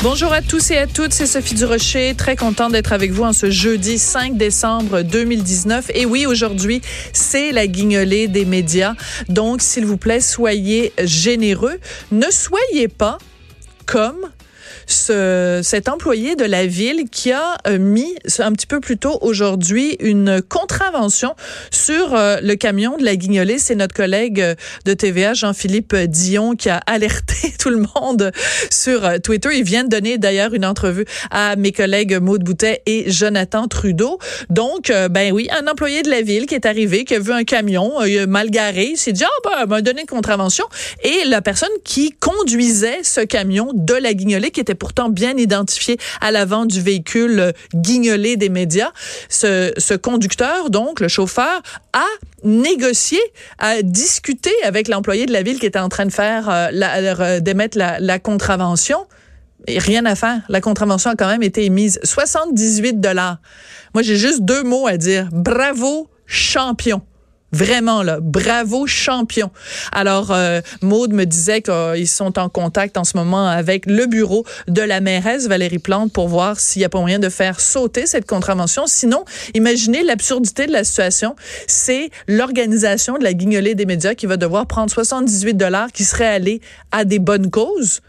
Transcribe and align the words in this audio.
Bonjour 0.00 0.32
à 0.32 0.42
tous 0.42 0.70
et 0.70 0.78
à 0.78 0.86
toutes, 0.86 1.12
c'est 1.12 1.26
Sophie 1.26 1.56
Durocher, 1.56 2.14
très 2.16 2.36
contente 2.36 2.70
d'être 2.70 2.92
avec 2.92 3.10
vous 3.10 3.24
en 3.24 3.32
ce 3.32 3.50
jeudi 3.50 3.98
5 3.98 4.36
décembre 4.36 5.02
2019. 5.02 5.90
Et 5.92 6.06
oui, 6.06 6.24
aujourd'hui, 6.24 6.80
c'est 7.12 7.50
la 7.50 7.66
guignolée 7.66 8.28
des 8.28 8.44
médias. 8.44 8.94
Donc, 9.28 9.60
s'il 9.60 9.86
vous 9.86 9.96
plaît, 9.96 10.20
soyez 10.20 10.92
généreux. 11.02 11.80
Ne 12.12 12.30
soyez 12.30 12.86
pas 12.86 13.18
comme 13.86 14.30
ce, 14.86 15.60
cet 15.62 15.88
employé 15.88 16.36
de 16.36 16.44
la 16.44 16.66
ville 16.66 17.04
qui 17.10 17.32
a 17.32 17.58
euh, 17.66 17.78
mis 17.78 18.14
un 18.38 18.52
petit 18.52 18.66
peu 18.66 18.80
plus 18.80 18.98
tôt 18.98 19.18
aujourd'hui 19.20 19.96
une 20.00 20.42
contravention 20.42 21.34
sur 21.70 22.14
euh, 22.14 22.38
le 22.42 22.54
camion 22.54 22.96
de 22.96 23.04
la 23.04 23.16
Guignolée. 23.16 23.58
C'est 23.58 23.74
notre 23.74 23.94
collègue 23.94 24.40
euh, 24.40 24.54
de 24.84 24.94
TVA, 24.94 25.34
Jean-Philippe 25.34 25.94
Dion, 25.94 26.54
qui 26.54 26.68
a 26.68 26.78
alerté 26.86 27.52
tout 27.58 27.70
le 27.70 27.84
monde 27.96 28.32
sur 28.70 29.20
Twitter. 29.22 29.50
Il 29.54 29.64
vient 29.64 29.84
de 29.84 29.88
donner 29.88 30.18
d'ailleurs 30.18 30.54
une 30.54 30.64
entrevue 30.64 31.04
à 31.30 31.56
mes 31.56 31.72
collègues 31.72 32.18
Maude 32.20 32.44
Boutet 32.44 32.82
et 32.86 33.10
Jonathan 33.10 33.68
Trudeau. 33.68 34.18
Donc, 34.50 34.92
ben 35.10 35.32
oui, 35.32 35.48
un 35.50 35.66
employé 35.66 36.02
de 36.02 36.10
la 36.10 36.22
ville 36.22 36.46
qui 36.46 36.54
est 36.54 36.66
arrivé, 36.66 37.04
qui 37.04 37.14
a 37.14 37.18
vu 37.18 37.32
un 37.32 37.44
camion 37.44 37.92
mal 38.26 38.50
garé, 38.50 38.90
il 38.92 38.96
s'est 38.96 39.12
dit, 39.12 39.24
ah 39.24 39.28
ben, 39.44 39.66
m'a 39.66 39.82
donné 39.82 40.02
une 40.02 40.06
contravention. 40.06 40.64
Et 41.02 41.24
la 41.26 41.42
personne 41.42 41.68
qui 41.84 42.12
conduisait 42.12 43.02
ce 43.02 43.20
camion 43.20 43.70
de 43.74 43.94
la 43.94 44.14
Guignolée, 44.14 44.50
qui 44.58 44.62
était 44.62 44.74
pourtant 44.74 45.08
bien 45.08 45.36
identifié 45.36 45.98
à 46.20 46.32
l'avant 46.32 46.66
du 46.66 46.80
véhicule 46.80 47.38
euh, 47.38 47.52
guignolé 47.76 48.36
des 48.36 48.48
médias. 48.48 48.90
Ce, 49.28 49.94
conducteur, 49.94 50.68
donc, 50.70 50.98
le 50.98 51.06
chauffeur, 51.06 51.62
a 51.92 52.04
négocié, 52.42 53.20
a 53.60 53.82
discuté 53.82 54.50
avec 54.64 54.88
l'employé 54.88 55.26
de 55.26 55.32
la 55.32 55.44
ville 55.44 55.60
qui 55.60 55.66
était 55.66 55.78
en 55.78 55.88
train 55.88 56.06
de 56.06 56.12
faire, 56.12 56.50
euh, 56.50 56.70
la, 56.72 57.38
d'émettre 57.38 57.78
la, 57.78 58.18
contravention. 58.18 59.06
Rien 59.68 60.04
à 60.06 60.16
faire. 60.16 60.40
La 60.48 60.60
contravention 60.60 61.12
a 61.12 61.14
quand 61.14 61.28
même 61.28 61.44
été 61.44 61.64
émise. 61.64 62.00
78 62.02 63.00
dollars. 63.00 63.38
Moi, 63.94 64.02
j'ai 64.02 64.16
juste 64.16 64.40
deux 64.40 64.64
mots 64.64 64.88
à 64.88 64.96
dire. 64.96 65.28
Bravo, 65.30 66.08
champion. 66.26 67.02
Vraiment 67.50 68.02
là, 68.02 68.18
bravo 68.20 68.86
champion. 68.86 69.50
Alors 69.92 70.32
euh, 70.32 70.60
Maude 70.82 71.14
me 71.14 71.24
disait 71.24 71.62
qu'ils 71.62 72.08
sont 72.08 72.38
en 72.38 72.50
contact 72.50 72.98
en 72.98 73.04
ce 73.04 73.16
moment 73.16 73.48
avec 73.48 73.86
le 73.86 74.04
bureau 74.04 74.44
de 74.66 74.82
la 74.82 75.00
mairesse 75.00 75.48
Valérie 75.48 75.78
Plante 75.78 76.12
pour 76.12 76.28
voir 76.28 76.60
s'il 76.60 76.80
n'y 76.80 76.84
a 76.84 76.90
pas 76.90 77.00
moyen 77.00 77.18
de 77.18 77.30
faire 77.30 77.60
sauter 77.60 78.06
cette 78.06 78.26
contravention. 78.26 78.86
Sinon, 78.86 79.24
imaginez 79.54 80.02
l'absurdité 80.02 80.66
de 80.66 80.72
la 80.72 80.84
situation. 80.84 81.36
C'est 81.66 82.10
l'organisation 82.26 83.16
de 83.16 83.24
la 83.24 83.32
guignolée 83.32 83.74
des 83.74 83.86
médias 83.86 84.14
qui 84.14 84.26
va 84.26 84.36
devoir 84.36 84.66
prendre 84.66 84.90
78 84.90 85.54
dollars 85.54 85.90
qui 85.90 86.04
seraient 86.04 86.26
allés 86.26 86.60
à 86.92 87.06
des 87.06 87.18
bonnes 87.18 87.50
causes 87.50 88.00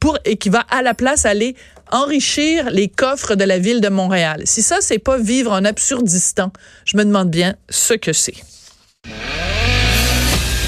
pour 0.00 0.18
et 0.24 0.36
qui 0.36 0.48
va 0.48 0.64
à 0.70 0.82
la 0.82 0.94
place 0.94 1.26
aller 1.26 1.54
enrichir 1.92 2.70
les 2.70 2.88
coffres 2.88 3.34
de 3.34 3.44
la 3.44 3.58
ville 3.58 3.80
de 3.80 3.88
Montréal. 3.88 4.42
Si 4.44 4.62
ça 4.62 4.78
c'est 4.80 4.98
pas 4.98 5.18
vivre 5.18 5.52
en 5.52 5.64
absurdistan, 5.64 6.52
je 6.84 6.96
me 6.96 7.04
demande 7.04 7.30
bien 7.30 7.54
ce 7.70 7.94
que 7.94 8.12
c'est. 8.12 8.34